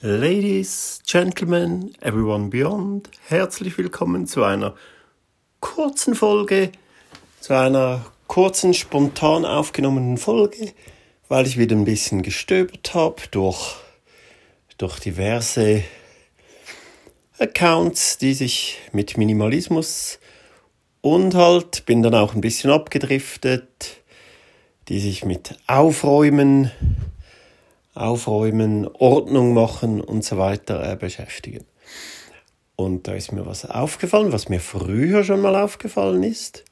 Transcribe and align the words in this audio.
Ladies, 0.00 1.00
Gentlemen, 1.08 1.92
everyone 2.00 2.50
beyond, 2.50 3.10
herzlich 3.26 3.76
willkommen 3.78 4.28
zu 4.28 4.44
einer 4.44 4.76
kurzen 5.58 6.14
Folge, 6.14 6.70
zu 7.40 7.56
einer 7.56 8.06
kurzen, 8.28 8.74
spontan 8.74 9.44
aufgenommenen 9.44 10.16
Folge, 10.16 10.72
weil 11.26 11.48
ich 11.48 11.58
wieder 11.58 11.74
ein 11.74 11.84
bisschen 11.84 12.22
gestöbert 12.22 12.94
habe 12.94 13.22
durch, 13.32 13.74
durch 14.76 15.00
diverse 15.00 15.82
Accounts, 17.40 18.18
die 18.18 18.34
sich 18.34 18.78
mit 18.92 19.18
Minimalismus 19.18 20.20
und 21.00 21.34
halt 21.34 21.86
bin 21.86 22.04
dann 22.04 22.14
auch 22.14 22.36
ein 22.36 22.40
bisschen 22.40 22.70
abgedriftet, 22.70 24.00
die 24.86 25.00
sich 25.00 25.24
mit 25.24 25.58
Aufräumen 25.66 26.70
Aufräumen, 27.98 28.86
Ordnung 28.86 29.54
machen 29.54 30.00
und 30.00 30.24
so 30.24 30.38
weiter 30.38 30.92
äh, 30.92 30.96
beschäftigen. 30.96 31.64
Und 32.76 33.08
da 33.08 33.14
ist 33.14 33.32
mir 33.32 33.44
was 33.44 33.68
aufgefallen, 33.68 34.32
was 34.32 34.48
mir 34.48 34.60
früher 34.60 35.24
schon 35.24 35.40
mal 35.40 35.56
aufgefallen 35.56 36.22
ist, 36.22 36.64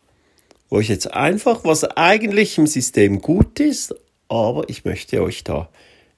wo 0.68 0.78
ich 0.78 0.88
jetzt 0.88 1.12
einfach, 1.12 1.64
was 1.64 1.84
eigentlich 1.84 2.58
im 2.58 2.66
System 2.66 3.20
gut 3.20 3.58
ist, 3.58 3.94
aber 4.28 4.68
ich 4.68 4.84
möchte 4.84 5.22
euch 5.22 5.42
da 5.42 5.68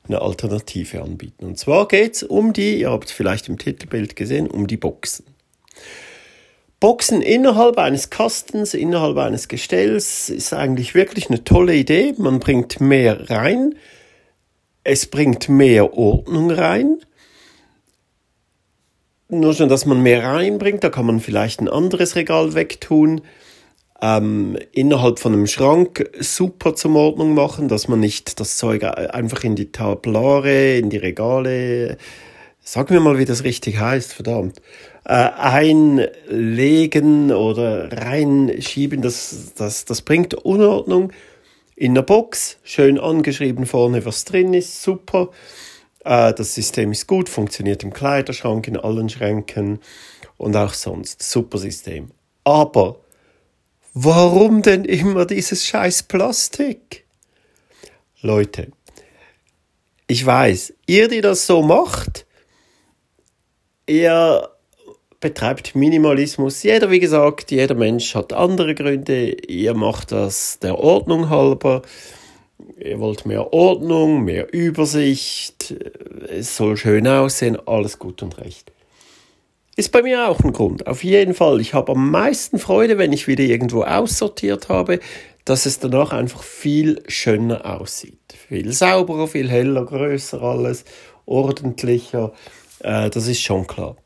eine 0.07 0.21
Alternative 0.21 1.03
anbieten. 1.03 1.45
Und 1.47 1.59
zwar 1.59 1.89
geht 1.89 2.17
es 2.17 2.23
um 2.23 2.53
die, 2.53 2.81
ihr 2.81 2.91
habt 2.91 3.07
es 3.07 3.13
vielleicht 3.13 3.49
im 3.49 3.59
Titelbild 3.59 4.17
gesehen, 4.17 4.47
um 4.47 4.67
die 4.67 4.77
Boxen. 4.77 5.25
Boxen 6.81 7.23
innerhalb 7.23 7.79
eines 7.79 8.11
Kastens, 8.11 8.75
innerhalb 8.75 9.17
eines 9.17 9.49
Gestells 9.49 10.31
ist 10.31 10.53
eigentlich 10.53 10.95
wirklich 10.95 11.29
eine 11.29 11.43
tolle 11.43 11.75
Idee. 11.75 12.15
Man 12.19 12.39
bringt 12.39 12.81
mehr 12.81 13.31
rein 13.31 13.75
es 14.89 15.07
bringt 15.07 15.49
mehr 15.51 15.93
Ordnung 15.97 16.51
rein. 16.51 16.99
Nur 19.29 19.53
schon, 19.53 19.69
dass 19.69 19.85
man 19.85 20.03
mehr 20.03 20.25
reinbringt, 20.25 20.83
da 20.83 20.89
kann 20.89 21.05
man 21.05 21.21
vielleicht 21.21 21.61
ein 21.61 21.69
anderes 21.69 22.17
Regal 22.17 22.55
wegtun. 22.55 23.21
Ähm, 24.01 24.57
innerhalb 24.73 25.19
von 25.19 25.35
einem 25.35 25.47
Schrank 25.47 26.09
super 26.19 26.75
zum 26.75 26.97
Ordnung 26.97 27.35
machen, 27.35 27.69
dass 27.69 27.89
man 27.89 28.01
nicht 28.01 28.41
das 28.41 28.57
Zeug 28.57 28.83
einfach 28.85 29.45
in 29.45 29.57
die 29.57 29.71
Tablare, 29.73 30.77
in 30.79 30.89
die 30.89 30.97
Regale, 30.97 31.99
sag 32.61 32.91
mir 32.91 33.01
mal, 33.01 33.19
wie 33.19 33.27
das 33.27 33.45
richtig 33.45 33.79
heißt, 33.79 34.15
verdammt, 34.15 34.63
äh, 35.05 35.13
einlegen 35.37 37.31
oder 37.33 37.93
reinschieben, 37.93 39.03
das, 39.03 39.53
das, 39.57 39.85
das 39.85 40.01
bringt 40.01 40.33
Unordnung 40.33 41.13
in 41.79 41.95
der 41.95 42.03
Box, 42.03 42.59
schön 42.65 42.99
angeschrieben 42.99 43.65
vorne, 43.65 44.05
was 44.05 44.25
drin 44.25 44.53
ist, 44.53 44.83
super. 44.83 45.31
Äh, 46.05 46.35
das 46.35 46.55
System 46.55 46.91
ist 46.91 47.07
gut, 47.07 47.29
funktioniert 47.29 47.85
im 47.85 47.93
Kleiderschrank, 47.93 48.67
in 48.67 48.77
allen 48.77 49.09
Schränken 49.09 49.79
und 50.37 50.57
auch 50.57 50.75
sonst. 50.75 51.23
Super 51.23 51.59
System. 51.59 52.11
Aber 52.43 52.99
warum 53.95 54.63
denn 54.63 54.85
immer 54.85 55.25
dieses 55.25 55.67
scheiß 55.67 56.03
Plastik? 56.05 57.05
Leute, 58.23 58.73
ich 60.09 60.27
weiß, 60.27 60.75
ihr, 60.87 61.07
die 61.07 61.21
das 61.21 61.47
so 61.47 61.63
macht, 61.63 62.27
ihr 63.87 64.51
betreibt 65.21 65.75
Minimalismus. 65.75 66.63
Jeder, 66.63 66.91
wie 66.91 67.01
gesagt, 67.01 67.51
jeder 67.51 67.75
Mensch 67.75 68.15
hat 68.15 68.33
andere 68.33 68.75
Gründe. 68.75 69.33
Ihr 69.49 69.75
macht 69.75 70.13
das 70.13 70.59
der 70.61 70.79
Ordnung 70.79 71.29
halber. 71.29 71.83
Ihr 72.79 73.01
wollt 73.01 73.27
mehr 73.27 73.53
Ordnung, 73.53 74.25
mehr 74.25 74.53
Übersicht. 74.53 75.75
Es 76.29 76.57
soll 76.57 76.77
schön 76.77 77.07
aussehen. 77.07 77.59
Alles 77.67 77.99
gut 77.99 78.23
und 78.23 78.39
recht. 78.39 78.73
Ist 79.77 79.93
bei 79.93 80.03
mir 80.03 80.29
auch 80.29 80.41
ein 80.41 80.53
Grund. 80.53 80.87
Auf 80.87 81.05
jeden 81.05 81.35
Fall. 81.35 81.61
Ich 81.61 81.75
habe 81.75 81.93
am 81.93 82.11
meisten 82.11 82.59
Freude, 82.59 82.99
wenn 82.99 83.13
ich 83.13 83.29
wieder 83.29 83.45
irgendwo 83.45 83.83
aussortiert 83.83 84.69
habe, 84.69 85.01
dass 85.45 85.67
es 85.67 85.79
danach 85.79 86.13
einfach 86.13 86.43
viel 86.43 87.03
schöner 87.07 87.81
aussieht. 87.81 88.35
Viel 88.49 88.73
sauberer, 88.73 89.29
viel 89.29 89.49
heller, 89.49 89.85
größer 89.85 90.43
alles, 90.43 90.85
ordentlicher. 91.27 92.33
Äh, 92.81 93.09
das 93.11 93.29
ist 93.29 93.41
schon 93.41 93.67
klar. 93.67 93.97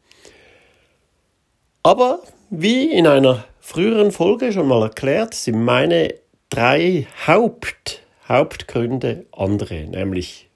Aber 1.82 2.20
wie 2.50 2.91
in 2.93 3.06
einer 3.06 3.44
früheren 3.60 4.12
Folge 4.12 4.53
schon 4.53 4.69
mal 4.69 4.82
erklärt, 4.82 5.34
sind 5.34 5.62
meine 5.62 6.15
drei 6.48 7.09
Haupt, 7.26 8.03
Hauptgründe 8.28 9.26
andere, 9.32 9.87
nämlich 9.87 10.48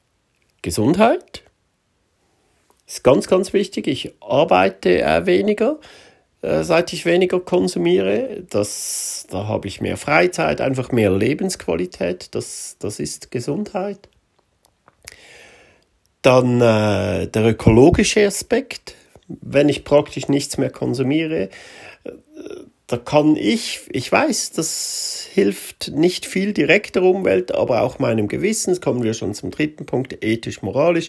Gesundheit. 0.63 1.43
Ist 2.87 3.03
ganz, 3.03 3.27
ganz 3.27 3.53
wichtig. 3.53 3.89
Ich 3.89 4.13
arbeite 4.21 5.03
äh, 5.03 5.27
weniger, 5.27 5.79
äh, 6.43 6.63
seit 6.63 6.93
ich 6.93 7.05
weniger 7.05 7.41
konsumiere. 7.41 8.45
Das, 8.49 9.27
da 9.29 9.49
habe 9.49 9.67
ich 9.67 9.81
mehr 9.81 9.97
Freizeit, 9.97 10.61
einfach 10.61 10.93
mehr 10.93 11.11
Lebensqualität. 11.11 12.35
Das, 12.37 12.77
das 12.79 13.01
ist 13.01 13.33
Gesundheit. 13.33 14.09
Dann 16.23 16.61
äh, 16.61 17.27
der 17.27 17.47
ökologische 17.47 18.25
Aspekt 18.27 18.95
wenn 19.29 19.69
ich 19.69 19.85
praktisch 19.85 20.29
nichts 20.29 20.59
mehr 20.59 20.71
konsumiere, 20.71 21.51
da 22.87 22.97
kann 22.97 23.35
ich, 23.37 23.81
ich 23.91 24.11
weiß, 24.11 24.53
das 24.53 25.27
hilft 25.33 25.91
nicht 25.93 26.25
viel 26.25 26.53
direkt 26.53 26.95
der 26.95 27.03
Umwelt, 27.03 27.53
aber 27.53 27.83
auch 27.83 27.99
meinem 27.99 28.29
Gewissen, 28.29 28.71
das 28.71 28.81
kommen 28.81 29.03
wir 29.03 29.15
schon 29.15 29.35
zum 29.35 29.51
dritten 29.51 29.87
Punkt, 29.87 30.25
ethisch-moralisch. 30.25 31.09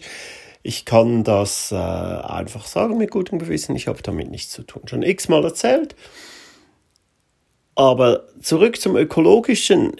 Ich 0.62 0.84
kann 0.84 1.22
das 1.22 1.70
äh, 1.70 1.76
einfach 1.76 2.66
sagen 2.66 2.98
mit 2.98 3.12
gutem 3.12 3.38
Gewissen, 3.38 3.76
ich 3.76 3.86
habe 3.86 4.02
damit 4.02 4.28
nichts 4.28 4.52
zu 4.52 4.64
tun. 4.64 4.82
Schon 4.86 5.04
x-mal 5.04 5.44
erzählt. 5.44 5.94
Aber 7.76 8.24
zurück 8.42 8.80
zum 8.80 8.96
ökologischen. 8.96 9.92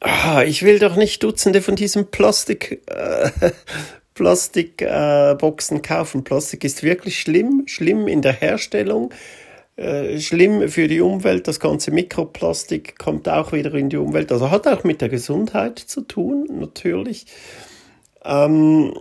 Ah, 0.00 0.42
ich 0.42 0.62
will 0.62 0.78
doch 0.78 0.96
nicht 0.96 1.22
Dutzende 1.22 1.62
von 1.62 1.76
diesem 1.76 2.10
Plastik, 2.10 2.82
äh, 2.86 3.30
Plastikboxen 4.18 5.80
kaufen. 5.80 6.24
Plastik 6.24 6.64
ist 6.64 6.82
wirklich 6.82 7.20
schlimm, 7.20 7.62
schlimm 7.66 8.08
in 8.08 8.20
der 8.20 8.32
Herstellung, 8.32 9.14
äh, 9.76 10.18
schlimm 10.18 10.68
für 10.68 10.88
die 10.88 11.00
Umwelt. 11.00 11.46
Das 11.46 11.60
ganze 11.60 11.92
Mikroplastik 11.92 12.98
kommt 12.98 13.28
auch 13.28 13.52
wieder 13.52 13.72
in 13.74 13.90
die 13.90 13.96
Umwelt. 13.96 14.32
Also 14.32 14.50
hat 14.50 14.66
auch 14.66 14.82
mit 14.82 15.00
der 15.00 15.08
Gesundheit 15.08 15.78
zu 15.78 16.00
tun, 16.00 16.48
natürlich. 16.50 17.26
Ähm, 18.24 18.92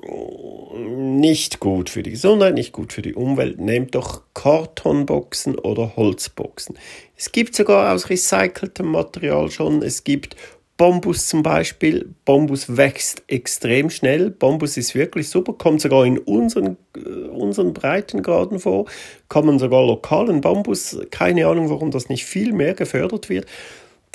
nicht 1.20 1.60
gut 1.60 1.90
für 1.90 2.04
die 2.04 2.12
Gesundheit, 2.12 2.54
nicht 2.54 2.72
gut 2.72 2.94
für 2.94 3.02
die 3.02 3.16
Umwelt. 3.16 3.60
Nehmt 3.60 3.96
doch 3.96 4.22
Kartonboxen 4.36 5.58
oder 5.58 5.96
Holzboxen. 5.96 6.78
Es 7.16 7.32
gibt 7.32 7.56
sogar 7.56 7.92
aus 7.92 8.12
recyceltem 8.12 8.86
Material 8.86 9.50
schon. 9.50 9.82
Es 9.82 10.04
gibt 10.04 10.36
Bambus 10.78 11.26
zum 11.26 11.42
Beispiel. 11.42 12.14
Bambus 12.24 12.78
wächst 12.78 13.24
extrem 13.28 13.90
schnell. 13.90 14.30
Bambus 14.30 14.78
ist 14.78 14.94
wirklich 14.94 15.28
super, 15.28 15.54
kommt 15.54 15.82
sogar 15.82 16.06
in 16.06 16.20
unseren, 16.20 16.78
äh, 16.96 17.28
unseren 17.30 17.74
Breitengraden 17.74 18.60
vor. 18.60 18.86
Kann 19.28 19.48
man 19.48 19.58
sogar 19.58 19.86
lokalen 19.86 20.42
Bambus, 20.42 20.98
keine 21.10 21.48
Ahnung, 21.48 21.72
warum 21.72 21.90
das 21.90 22.10
nicht 22.10 22.26
viel 22.26 22.54
mehr 22.54 22.76
gefördert 22.76 23.28
wird. 23.28 23.48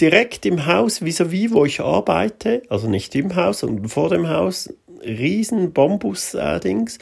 Direkt 0.01 0.47
im 0.47 0.67
Haus 0.67 1.03
vis-à-vis, 1.03 1.51
-vis, 1.51 1.53
wo 1.53 1.65
ich 1.65 1.81
arbeite, 1.81 2.63
also 2.69 2.89
nicht 2.89 3.15
im 3.17 3.35
Haus, 3.35 3.59
sondern 3.61 3.89
vor 3.89 4.09
dem 4.09 4.29
Haus, 4.29 4.73
riesen 5.05 5.73
Bambus-Dings. 5.73 6.99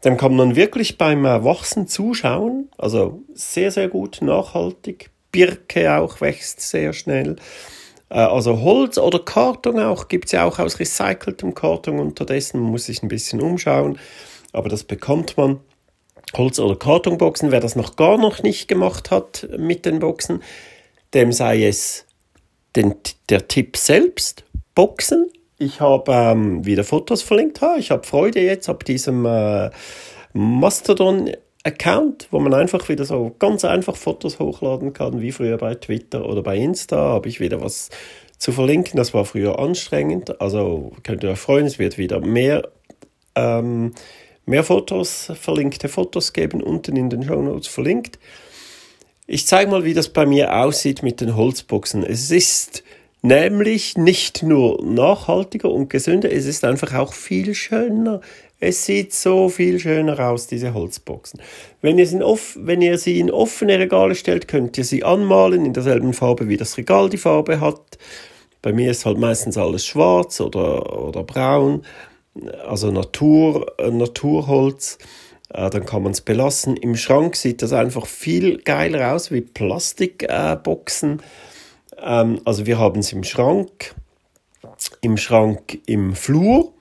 Dann 0.00 0.16
kann 0.16 0.34
man 0.34 0.56
wirklich 0.56 0.96
beim 0.96 1.24
Wachsen 1.24 1.86
zuschauen. 1.86 2.70
Also 2.78 3.22
sehr, 3.34 3.70
sehr 3.70 3.88
gut, 3.88 4.22
nachhaltig. 4.22 5.10
Birke 5.30 5.94
auch 5.98 6.20
wächst 6.20 6.60
sehr 6.60 6.92
schnell. 6.92 7.36
Äh, 8.10 8.18
also 8.18 8.60
Holz 8.60 8.98
oder 8.98 9.20
Karton 9.20 9.78
auch, 9.78 10.08
gibt 10.08 10.26
es 10.26 10.32
ja 10.32 10.44
auch 10.44 10.58
aus 10.58 10.78
recyceltem 10.78 11.54
Karton 11.54 11.98
unterdessen, 11.98 12.60
man 12.60 12.72
muss 12.72 12.86
sich 12.86 13.02
ein 13.02 13.08
bisschen 13.08 13.40
umschauen, 13.40 13.98
aber 14.52 14.68
das 14.68 14.84
bekommt 14.84 15.36
man. 15.36 15.60
Holz- 16.36 16.60
oder 16.60 16.76
Kartonboxen, 16.76 17.50
wer 17.50 17.60
das 17.60 17.74
noch 17.74 17.96
gar 17.96 18.16
noch 18.16 18.42
nicht 18.42 18.68
gemacht 18.68 19.10
hat 19.10 19.48
mit 19.58 19.84
den 19.84 19.98
Boxen, 19.98 20.42
dem 21.12 21.32
sei 21.32 21.64
es 21.64 22.06
den, 22.76 22.94
der 23.28 23.48
Tipp 23.48 23.76
selbst, 23.76 24.44
Boxen. 24.76 25.28
Ich 25.58 25.80
habe 25.80 26.12
ähm, 26.12 26.64
wieder 26.64 26.84
Fotos 26.84 27.22
verlinkt. 27.22 27.60
Ha, 27.60 27.76
ich 27.78 27.90
habe 27.90 28.06
Freude 28.06 28.40
jetzt 28.40 28.68
ab 28.68 28.84
diesem 28.84 29.26
äh, 29.26 29.70
Mastodon 30.32 31.30
Account, 31.62 32.28
wo 32.30 32.40
man 32.40 32.54
einfach 32.54 32.88
wieder 32.88 33.04
so 33.04 33.34
ganz 33.38 33.64
einfach 33.64 33.96
Fotos 33.96 34.38
hochladen 34.38 34.92
kann, 34.92 35.20
wie 35.20 35.32
früher 35.32 35.58
bei 35.58 35.74
Twitter 35.74 36.26
oder 36.26 36.42
bei 36.42 36.56
Insta, 36.56 36.96
habe 36.96 37.28
ich 37.28 37.40
wieder 37.40 37.60
was 37.60 37.90
zu 38.38 38.52
verlinken. 38.52 38.96
Das 38.96 39.12
war 39.12 39.24
früher 39.26 39.58
anstrengend. 39.58 40.40
Also 40.40 40.92
könnt 41.02 41.22
ihr 41.22 41.30
euch 41.30 41.38
freuen, 41.38 41.66
es 41.66 41.78
wird 41.78 41.98
wieder 41.98 42.20
mehr, 42.20 42.68
ähm, 43.34 43.92
mehr 44.46 44.64
Fotos, 44.64 45.32
verlinkte 45.38 45.88
Fotos 45.88 46.32
geben, 46.32 46.62
unten 46.62 46.96
in 46.96 47.10
den 47.10 47.22
Show 47.22 47.42
Notes 47.42 47.68
verlinkt. 47.68 48.18
Ich 49.26 49.46
zeige 49.46 49.70
mal, 49.70 49.84
wie 49.84 49.94
das 49.94 50.08
bei 50.08 50.26
mir 50.26 50.56
aussieht 50.56 51.02
mit 51.02 51.20
den 51.20 51.36
Holzboxen. 51.36 52.02
Es 52.02 52.30
ist 52.30 52.82
nämlich 53.22 53.98
nicht 53.98 54.42
nur 54.42 54.82
nachhaltiger 54.82 55.70
und 55.70 55.90
gesünder, 55.90 56.32
es 56.32 56.46
ist 56.46 56.64
einfach 56.64 56.94
auch 56.94 57.12
viel 57.12 57.54
schöner. 57.54 58.22
Es 58.62 58.84
sieht 58.84 59.14
so 59.14 59.48
viel 59.48 59.78
schöner 59.80 60.20
aus, 60.20 60.46
diese 60.46 60.74
Holzboxen. 60.74 61.40
Wenn 61.80 61.98
ihr, 61.98 62.06
sie 62.06 62.16
in, 62.16 62.22
off 62.22 62.58
wenn 62.60 62.82
ihr 62.82 62.98
sie 62.98 63.18
in 63.18 63.30
offene 63.30 63.78
Regale 63.78 64.14
stellt, 64.14 64.48
könnt 64.48 64.76
ihr 64.76 64.84
sie 64.84 65.02
anmalen 65.02 65.64
in 65.64 65.72
derselben 65.72 66.12
Farbe, 66.12 66.48
wie 66.48 66.58
das 66.58 66.76
Regal 66.76 67.08
die 67.08 67.16
Farbe 67.16 67.60
hat. 67.60 67.98
Bei 68.60 68.74
mir 68.74 68.90
ist 68.90 69.06
halt 69.06 69.16
meistens 69.16 69.56
alles 69.56 69.86
schwarz 69.86 70.42
oder, 70.42 71.06
oder 71.06 71.24
braun, 71.24 71.82
also 72.68 72.90
Natur, 72.90 73.72
äh, 73.78 73.90
Naturholz. 73.90 74.98
Äh, 75.48 75.70
dann 75.70 75.86
kann 75.86 76.02
man 76.02 76.12
es 76.12 76.20
belassen. 76.20 76.76
Im 76.76 76.96
Schrank 76.96 77.36
sieht 77.36 77.62
das 77.62 77.72
einfach 77.72 78.06
viel 78.06 78.58
geiler 78.58 79.14
aus 79.14 79.30
wie 79.30 79.40
Plastikboxen. 79.40 81.20
Äh, 81.96 82.20
ähm, 82.20 82.40
also 82.44 82.66
wir 82.66 82.78
haben 82.78 83.00
es 83.00 83.12
im 83.12 83.24
Schrank, 83.24 83.94
im 85.00 85.16
Schrank 85.16 85.78
im 85.86 86.14
Flur 86.14 86.74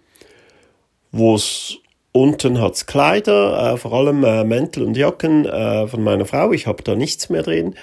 wo 1.12 1.36
es 1.36 1.78
unten 2.12 2.60
hat's 2.60 2.86
Kleider, 2.86 3.74
äh, 3.74 3.78
vor 3.78 3.94
allem 3.94 4.24
äh, 4.24 4.44
Mäntel 4.44 4.84
und 4.84 4.98
Jacken 4.98 5.46
äh, 5.46 5.88
von 5.88 6.04
meiner 6.04 6.26
Frau. 6.26 6.52
Ich 6.52 6.68
habe 6.68 6.84
da 6.84 6.96
nichts 6.96 7.30
mehr 7.30 7.44
drin. 7.44 7.76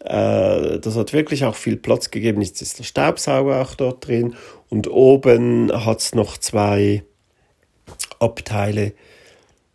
Äh, 0.00 0.78
das 0.78 0.96
hat 0.96 1.12
wirklich 1.12 1.44
auch 1.44 1.54
viel 1.54 1.76
Platz 1.76 2.10
gegeben. 2.10 2.42
Jetzt 2.42 2.62
ist 2.62 2.78
der 2.78 2.84
Staubsauger 2.84 3.60
auch 3.60 3.74
dort 3.74 4.06
drin. 4.06 4.34
Und 4.68 4.88
oben 4.90 5.70
hat's 5.72 6.14
noch 6.14 6.38
zwei 6.38 7.02
Abteile. 8.18 8.92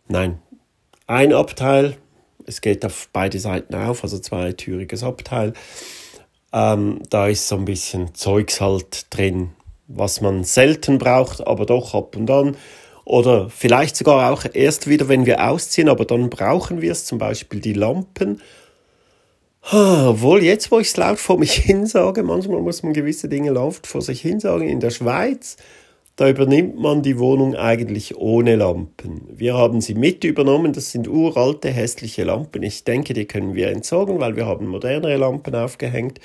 Nein, 0.08 0.40
ein 1.06 1.32
Abteil. 1.32 1.96
Es 2.46 2.60
geht 2.60 2.84
auf 2.84 3.08
beide 3.12 3.38
Seiten 3.38 3.74
auf, 3.74 4.02
also 4.02 4.18
zweitüriges 4.18 5.02
Abteil. 5.02 5.54
Ähm, 6.52 7.00
da 7.10 7.26
ist 7.26 7.48
so 7.48 7.56
ein 7.56 7.64
bisschen 7.64 8.14
Zeugs 8.14 8.60
halt 8.60 9.06
drin, 9.10 9.50
was 9.88 10.20
man 10.20 10.44
selten 10.44 10.98
braucht, 10.98 11.46
aber 11.46 11.64
doch 11.64 11.94
ab 11.94 12.16
und 12.16 12.30
an. 12.30 12.56
Oder 13.04 13.50
vielleicht 13.50 13.96
sogar 13.96 14.32
auch 14.32 14.44
erst 14.52 14.88
wieder, 14.88 15.08
wenn 15.08 15.26
wir 15.26 15.48
ausziehen, 15.48 15.88
aber 15.88 16.04
dann 16.04 16.30
brauchen 16.30 16.80
wir 16.80 16.92
es, 16.92 17.04
zum 17.04 17.18
Beispiel 17.18 17.60
die 17.60 17.74
Lampen. 17.74 18.40
Obwohl, 19.70 20.42
jetzt, 20.42 20.70
wo 20.70 20.78
ich 20.78 20.88
es 20.88 20.96
laut 20.96 21.18
vor 21.18 21.38
mich 21.38 21.52
hin 21.54 21.86
sage, 21.86 22.22
manchmal 22.22 22.60
muss 22.60 22.82
man 22.82 22.92
gewisse 22.92 23.28
Dinge 23.28 23.50
laut 23.50 23.86
vor 23.86 24.02
sich 24.02 24.20
hin 24.20 24.40
sagen. 24.40 24.68
In 24.68 24.80
der 24.80 24.90
Schweiz, 24.90 25.56
da 26.16 26.28
übernimmt 26.28 26.78
man 26.78 27.02
die 27.02 27.18
Wohnung 27.18 27.56
eigentlich 27.56 28.16
ohne 28.16 28.56
Lampen. 28.56 29.22
Wir 29.34 29.54
haben 29.54 29.80
sie 29.80 29.94
mit 29.94 30.22
übernommen, 30.22 30.72
das 30.72 30.92
sind 30.92 31.08
uralte, 31.08 31.70
hässliche 31.70 32.24
Lampen. 32.24 32.62
Ich 32.62 32.84
denke, 32.84 33.14
die 33.14 33.24
können 33.24 33.54
wir 33.54 33.68
entsorgen, 33.68 34.20
weil 34.20 34.36
wir 34.36 34.46
haben 34.46 34.66
modernere 34.66 35.16
Lampen 35.16 35.54
aufgehängt. 35.54 36.20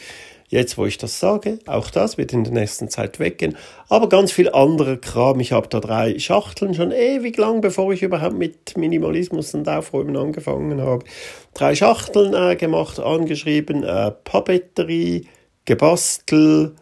Jetzt, 0.52 0.80
wo 0.80 0.88
ich 0.88 0.98
das 0.98 1.20
sage, 1.20 1.60
auch 1.68 1.92
das 1.92 2.18
wird 2.18 2.34
in 2.34 2.44
der 2.44 2.54
nächsten 2.54 2.90
Zeit 2.90 3.20
weggehen. 3.20 3.56
Aber 3.88 4.10
ganz 4.10 4.32
viel 4.32 4.50
anderer 4.50 4.98
Kram. 4.98 5.40
Ich 5.40 5.52
habe 5.52 5.68
da 5.68 5.80
drei 5.80 6.18
Schachteln 6.18 6.74
schon 6.74 6.92
ewig 6.92 7.38
lang, 7.38 7.62
bevor 7.62 7.94
ich 7.94 8.02
überhaupt 8.02 8.36
mit 8.36 8.76
Minimalismus 8.76 9.54
und 9.54 9.70
Aufräumen 9.70 10.18
angefangen 10.18 10.82
habe. 10.82 11.06
Drei 11.54 11.76
Schachteln 11.76 12.34
äh, 12.34 12.56
gemacht, 12.56 13.00
angeschrieben, 13.00 13.84
äh, 13.84 14.10
Papeterie, 14.10 15.28
gebastelt 15.66 16.74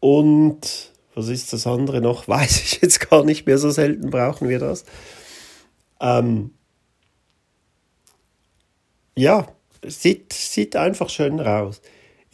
und 0.00 0.90
was 1.14 1.28
ist 1.28 1.52
das 1.52 1.68
andere 1.68 2.00
noch? 2.00 2.26
Weiß 2.28 2.62
ich 2.64 2.80
jetzt 2.82 3.08
gar 3.08 3.24
nicht 3.24 3.46
mehr. 3.46 3.58
So 3.58 3.70
selten 3.70 4.10
brauchen 4.10 4.48
wir 4.48 4.58
das. 4.58 4.84
Ähm, 6.00 6.50
ja, 9.16 9.46
sieht, 9.86 10.32
sieht 10.32 10.74
einfach 10.74 11.08
schön 11.08 11.38
raus. 11.38 11.80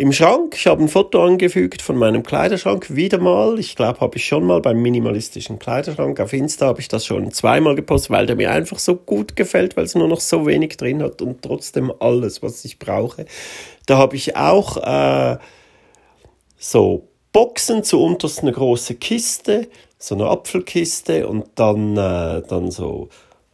Im 0.00 0.12
Schrank, 0.12 0.54
ich 0.54 0.68
habe 0.68 0.80
ein 0.80 0.88
Foto 0.88 1.24
angefügt 1.24 1.82
von 1.82 1.96
meinem 1.96 2.22
Kleiderschrank, 2.22 2.94
wieder 2.94 3.18
mal. 3.18 3.58
Ich 3.58 3.74
glaube, 3.74 3.98
habe 3.98 4.16
ich 4.16 4.24
schon 4.24 4.44
mal 4.44 4.60
beim 4.60 4.80
minimalistischen 4.80 5.58
Kleiderschrank 5.58 6.20
auf 6.20 6.32
Insta 6.32 6.66
habe 6.66 6.80
ich 6.80 6.86
das 6.86 7.04
schon 7.04 7.32
zweimal 7.32 7.74
gepostet, 7.74 8.10
weil 8.10 8.24
der 8.24 8.36
mir 8.36 8.52
einfach 8.52 8.78
so 8.78 8.94
gut 8.94 9.34
gefällt, 9.34 9.76
weil 9.76 9.86
es 9.86 9.96
nur 9.96 10.06
noch 10.06 10.20
so 10.20 10.46
wenig 10.46 10.76
drin 10.76 11.02
hat 11.02 11.20
und 11.20 11.42
trotzdem 11.42 11.92
alles, 11.98 12.44
was 12.44 12.64
ich 12.64 12.78
brauche. 12.78 13.26
Da 13.86 13.98
habe 13.98 14.14
ich 14.14 14.36
auch 14.36 14.76
äh, 14.76 15.38
so 16.56 17.08
Boxen 17.32 17.82
zu 17.82 18.00
unterst 18.00 18.42
eine 18.42 18.52
große 18.52 18.94
Kiste, 18.94 19.66
so 19.98 20.14
eine 20.14 20.26
Apfelkiste 20.28 21.26
und 21.26 21.46
dann, 21.56 21.96
äh, 21.96 22.42
dann 22.46 22.70
so 22.70 23.08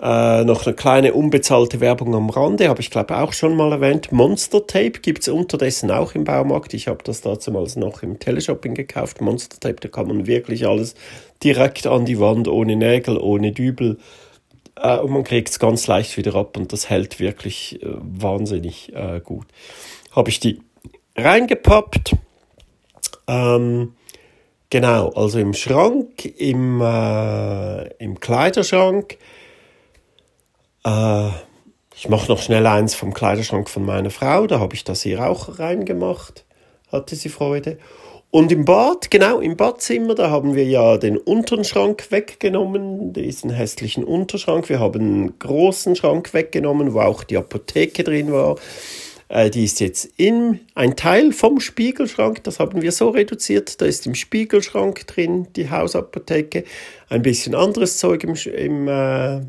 Äh, 0.00 0.44
noch 0.44 0.66
eine 0.66 0.74
kleine 0.74 1.14
unbezahlte 1.14 1.80
Werbung 1.80 2.14
am 2.14 2.28
Rande, 2.28 2.68
habe 2.68 2.82
ich 2.82 2.90
glaube 2.90 3.16
auch 3.16 3.32
schon 3.32 3.56
mal 3.56 3.72
erwähnt. 3.72 4.12
Monster 4.12 4.66
Tape 4.66 5.00
gibt 5.00 5.22
es 5.22 5.28
unterdessen 5.28 5.90
auch 5.90 6.14
im 6.14 6.24
Baumarkt. 6.24 6.74
Ich 6.74 6.88
habe 6.88 7.02
das 7.02 7.22
damals 7.22 7.76
noch 7.76 8.02
im 8.02 8.18
Teleshopping 8.18 8.74
gekauft. 8.74 9.22
Monster 9.22 9.58
Tape, 9.58 9.80
da 9.80 9.88
kann 9.88 10.08
man 10.08 10.26
wirklich 10.26 10.66
alles 10.66 10.94
direkt 11.42 11.86
an 11.86 12.04
die 12.04 12.20
Wand, 12.20 12.46
ohne 12.46 12.76
Nägel, 12.76 13.16
ohne 13.16 13.52
Dübel. 13.52 13.96
Äh, 14.74 14.98
und 14.98 15.12
man 15.12 15.24
kriegt 15.24 15.48
es 15.48 15.58
ganz 15.58 15.86
leicht 15.86 16.18
wieder 16.18 16.34
ab 16.34 16.58
und 16.58 16.74
das 16.74 16.90
hält 16.90 17.18
wirklich 17.18 17.82
äh, 17.82 17.86
wahnsinnig 17.86 18.94
äh, 18.94 19.20
gut. 19.20 19.46
Habe 20.12 20.28
ich 20.28 20.40
die 20.40 20.60
reingepappt. 21.16 22.16
Ähm, 23.26 23.94
genau, 24.70 25.10
also 25.10 25.38
im 25.38 25.54
Schrank, 25.54 26.24
im, 26.24 26.80
äh, 26.80 27.88
im 27.98 28.20
Kleiderschrank. 28.20 29.18
Äh, 30.84 31.28
ich 31.94 32.08
mache 32.08 32.30
noch 32.30 32.40
schnell 32.40 32.66
eins 32.66 32.94
vom 32.94 33.14
Kleiderschrank 33.14 33.70
von 33.70 33.84
meiner 33.84 34.10
Frau, 34.10 34.46
da 34.46 34.60
habe 34.60 34.74
ich 34.74 34.84
das 34.84 35.02
hier 35.02 35.26
auch 35.26 35.58
reingemacht, 35.58 36.44
hatte 36.92 37.16
sie 37.16 37.30
Freude. 37.30 37.78
Und 38.30 38.52
im 38.52 38.66
Bad, 38.66 39.10
genau, 39.10 39.38
im 39.38 39.56
Badzimmer, 39.56 40.14
da 40.14 40.30
haben 40.30 40.54
wir 40.54 40.64
ja 40.64 40.98
den 40.98 41.16
unteren 41.16 41.64
Schrank 41.64 42.10
weggenommen, 42.10 43.14
diesen 43.14 43.48
hässlichen 43.50 44.04
Unterschrank. 44.04 44.68
Wir 44.68 44.78
haben 44.78 45.00
einen 45.00 45.38
großen 45.38 45.96
Schrank 45.96 46.34
weggenommen, 46.34 46.92
wo 46.92 47.00
auch 47.00 47.24
die 47.24 47.38
Apotheke 47.38 48.04
drin 48.04 48.32
war. 48.32 48.56
Äh, 49.28 49.50
die 49.50 49.64
ist 49.64 49.80
jetzt 49.80 50.08
in 50.16 50.60
ein 50.74 50.96
Teil 50.96 51.32
vom 51.32 51.60
Spiegelschrank, 51.60 52.44
das 52.44 52.60
haben 52.60 52.82
wir 52.82 52.92
so 52.92 53.10
reduziert. 53.10 53.80
Da 53.80 53.86
ist 53.86 54.06
im 54.06 54.14
Spiegelschrank 54.14 55.06
drin 55.06 55.48
die 55.56 55.70
Hausapotheke, 55.70 56.64
ein 57.08 57.22
bisschen 57.22 57.54
anderes 57.54 57.98
Zeug 57.98 58.24
im, 58.24 58.34
im, 58.34 58.88
äh, 58.88 59.40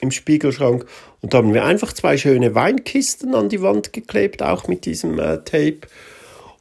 im 0.00 0.10
Spiegelschrank. 0.10 0.86
Und 1.20 1.34
da 1.34 1.38
haben 1.38 1.52
wir 1.52 1.64
einfach 1.64 1.92
zwei 1.92 2.16
schöne 2.16 2.54
Weinkisten 2.54 3.34
an 3.34 3.48
die 3.48 3.62
Wand 3.62 3.92
geklebt, 3.92 4.42
auch 4.42 4.68
mit 4.68 4.86
diesem 4.86 5.18
äh, 5.18 5.38
Tape. 5.44 5.80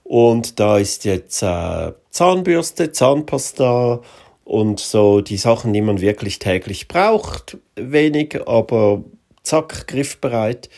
Und 0.04 0.60
da 0.60 0.78
ist 0.78 1.06
jetzt 1.06 1.44
äh, 1.44 1.92
Zahnbürste, 2.12 2.92
Zahnpasta 2.92 4.02
und 4.46 4.80
so 4.80 5.20
die 5.22 5.38
Sachen, 5.38 5.74
die 5.74 5.82
man 5.82 6.00
wirklich 6.00 6.40
täglich 6.40 6.88
braucht. 6.88 7.58
Wenig, 7.76 8.40
aber 8.48 9.04
zack, 9.44 9.88
griffbereit 9.88 10.70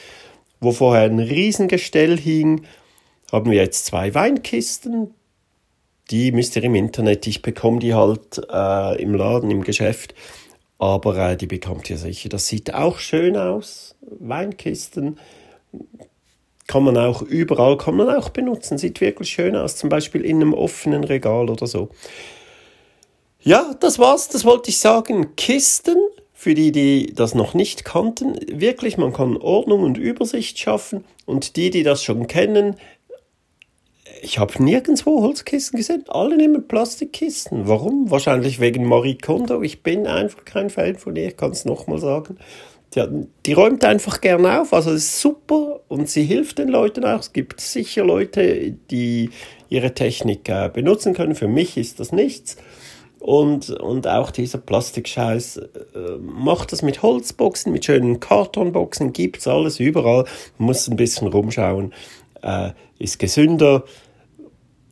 wo 0.59 0.71
vorher 0.71 1.03
ein 1.03 1.19
Riesengestell 1.19 2.17
hing, 2.17 2.65
haben 3.31 3.51
wir 3.51 3.57
jetzt 3.57 3.85
zwei 3.85 4.13
Weinkisten. 4.13 5.13
Die 6.09 6.31
müsst 6.31 6.55
ihr 6.55 6.63
im 6.63 6.75
Internet, 6.75 7.27
ich 7.27 7.41
bekomme 7.41 7.79
die 7.79 7.93
halt 7.93 8.41
äh, 8.51 9.01
im 9.01 9.13
Laden, 9.13 9.51
im 9.51 9.63
Geschäft, 9.63 10.15
aber 10.79 11.17
äh, 11.17 11.37
die 11.37 11.45
bekommt 11.45 11.89
ihr 11.89 11.97
sicher. 11.97 12.29
Das 12.29 12.47
sieht 12.47 12.73
auch 12.73 12.97
schön 12.97 13.37
aus, 13.37 13.95
Weinkisten. 14.01 15.19
Kann 16.65 16.83
man 16.83 16.97
auch 16.97 17.21
überall, 17.21 17.77
kann 17.77 17.95
man 17.95 18.09
auch 18.09 18.29
benutzen, 18.29 18.77
sieht 18.77 19.01
wirklich 19.01 19.29
schön 19.29 19.55
aus, 19.55 19.75
zum 19.75 19.89
Beispiel 19.89 20.21
in 20.21 20.37
einem 20.37 20.53
offenen 20.53 21.03
Regal 21.03 21.49
oder 21.49 21.67
so. 21.67 21.89
Ja, 23.41 23.73
das 23.79 23.99
war's, 23.99 24.29
das 24.29 24.45
wollte 24.45 24.69
ich 24.69 24.79
sagen. 24.79 25.35
Kisten 25.35 25.97
für 26.39 26.53
die, 26.53 26.71
die 26.71 27.13
das 27.13 27.35
noch 27.35 27.53
nicht 27.53 27.83
kannten, 27.83 28.39
wirklich, 28.49 28.97
man 28.97 29.11
kann 29.11 29.35
Ordnung 29.35 29.83
und 29.83 29.97
Übersicht 29.97 30.57
schaffen 30.57 31.03
und 31.25 31.57
die, 31.57 31.69
die 31.69 31.83
das 31.83 32.01
schon 32.01 32.27
kennen, 32.27 32.77
ich 34.21 34.39
habe 34.39 34.63
nirgendwo 34.63 35.21
Holzkissen 35.21 35.75
gesehen, 35.75 36.05
alle 36.07 36.37
nehmen 36.37 36.65
Plastikkisten. 36.65 37.67
Warum? 37.67 38.09
Wahrscheinlich 38.09 38.61
wegen 38.61 38.85
Marie 38.85 39.17
Kondo. 39.17 39.61
Ich 39.61 39.83
bin 39.83 40.07
einfach 40.07 40.45
kein 40.45 40.69
Fan 40.69 40.95
von 40.95 41.17
ihr, 41.17 41.27
ich 41.27 41.35
kann 41.35 41.51
es 41.51 41.65
nochmal 41.65 41.99
sagen. 41.99 42.37
Die, 42.95 43.03
die, 43.45 43.53
räumt 43.53 43.83
einfach 43.83 44.21
gerne 44.21 44.61
auf, 44.61 44.71
also 44.71 44.91
ist 44.91 45.19
super 45.19 45.81
und 45.89 46.09
sie 46.09 46.23
hilft 46.23 46.57
den 46.57 46.69
Leuten 46.69 47.03
auch. 47.03 47.19
Es 47.19 47.33
gibt 47.33 47.59
sicher 47.59 48.05
Leute, 48.05 48.77
die 48.89 49.29
ihre 49.67 49.93
Technik 49.93 50.47
äh, 50.47 50.69
benutzen 50.73 51.13
können. 51.13 51.35
Für 51.35 51.49
mich 51.49 51.75
ist 51.75 51.99
das 51.99 52.13
nichts. 52.13 52.55
Und, 53.19 53.69
und 53.69 54.07
auch 54.07 54.31
dieser 54.31 54.59
Plastikscheiß, 54.59 55.57
äh, 55.57 55.67
macht 56.19 56.71
das 56.71 56.81
mit 56.81 57.01
Holzboxen, 57.01 57.71
mit 57.71 57.85
schönen 57.85 58.19
Kartonboxen, 58.19 59.11
gibt's 59.11 59.47
alles 59.47 59.79
überall. 59.79 60.25
Muss 60.57 60.87
ein 60.87 60.95
bisschen 60.95 61.27
rumschauen. 61.27 61.93
Äh, 62.41 62.71
ist 62.97 63.19
gesünder, 63.19 63.83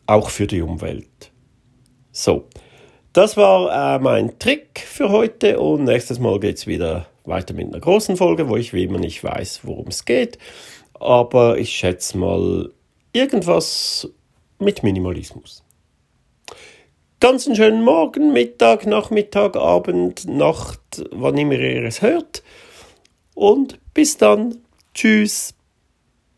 auch 0.06 0.30
für 0.30 0.48
die 0.48 0.62
Umwelt. 0.62 1.32
So, 2.12 2.46
das 3.14 3.38
war 3.38 3.96
äh, 3.96 4.00
mein 4.00 4.38
Trick 4.40 4.80
für 4.80 5.10
heute 5.10 5.60
und 5.60 5.86
nächstes 5.86 6.20
Mal 6.20 6.40
geht's 6.40 6.68
wieder 6.68 7.08
weiter 7.26 7.54
mit 7.54 7.68
einer 7.68 7.80
großen 7.80 8.18
Folge, 8.18 8.50
wo 8.50 8.56
ich 8.56 8.74
wie 8.74 8.84
immer 8.84 9.00
nicht 9.00 9.24
weiß, 9.24 9.62
worum 9.64 9.88
es 9.88 10.06
geht. 10.06 10.38
Aber 10.94 11.58
ich 11.58 11.72
schätze 11.72 12.18
mal, 12.18 12.72
irgendwas 13.14 14.10
mit 14.60 14.84
Minimalismus. 14.84 15.64
Ganz 17.20 17.48
einen 17.48 17.56
schönen 17.56 17.84
Morgen, 17.84 18.32
Mittag, 18.32 18.86
Nachmittag, 18.86 19.56
Abend, 19.56 20.28
Nacht, 20.28 21.04
wann 21.10 21.36
immer 21.36 21.56
ihr 21.56 21.84
es 21.86 22.04
hört. 22.04 22.44
Und 23.34 23.80
bis 23.96 24.18
dann. 24.18 24.60
Tschüss. 24.94 25.57